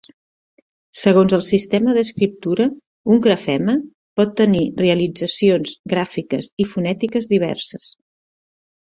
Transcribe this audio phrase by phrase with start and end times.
[0.99, 2.65] Segons el sistema d'escriptura,
[3.15, 3.75] un grafema
[4.19, 7.91] pot tenir realitzacions gràfiques i fonètiques diverses.